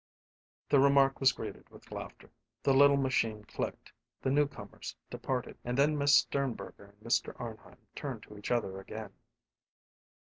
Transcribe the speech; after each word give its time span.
The 0.69 0.79
remark 0.79 1.19
was 1.19 1.31
greeted 1.31 1.69
with 1.69 1.91
laughter. 1.91 2.31
The 2.63 2.73
little 2.73 2.97
machine 2.97 3.43
clicked, 3.43 3.91
the 4.19 4.31
new 4.31 4.47
comers 4.47 4.95
departed, 5.11 5.59
and 5.63 5.77
then 5.77 5.95
Miss 5.95 6.15
Sternberger 6.15 6.85
and 6.85 6.99
Mr. 7.01 7.39
Arnheim 7.39 7.77
turned 7.93 8.23
to 8.23 8.35
each 8.35 8.49
other 8.49 8.79
again. 8.79 9.13